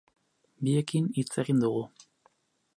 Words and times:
Biekin 0.67 1.11
hitz 1.19 1.29
egin 1.45 1.63
dugu. 1.65 1.85